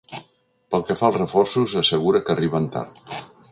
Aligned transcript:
Pel 0.75 0.85
que 0.87 0.95
fa 1.01 1.05
als 1.09 1.19
reforços, 1.19 1.77
assegura 1.83 2.25
que 2.25 2.37
arriben 2.37 2.69
tard. 2.79 3.01